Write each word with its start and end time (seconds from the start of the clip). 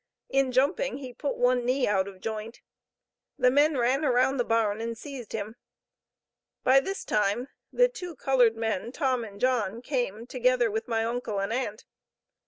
In 0.29 0.51
jumping, 0.51 0.97
he 0.97 1.13
put 1.13 1.37
one 1.37 1.63
knee 1.63 1.85
out 1.87 2.07
of 2.07 2.21
joint. 2.21 2.61
The 3.37 3.51
men 3.51 3.77
ran 3.77 4.03
around 4.03 4.37
the 4.37 4.43
barn 4.43 4.81
and 4.81 4.97
seized 4.97 5.33
him. 5.33 5.57
By 6.63 6.79
this 6.79 7.05
time, 7.05 7.49
the 7.71 7.87
two 7.87 8.15
colored 8.15 8.55
men, 8.55 8.91
Tom 8.91 9.23
and 9.23 9.39
John, 9.39 9.83
came, 9.83 10.25
together 10.25 10.71
with 10.71 10.87
my 10.87 11.05
uncle 11.05 11.39
and 11.39 11.53
aunt. 11.53 11.85